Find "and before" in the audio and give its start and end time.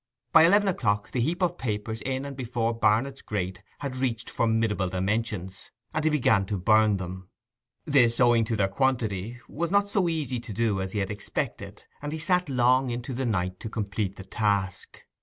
2.25-2.73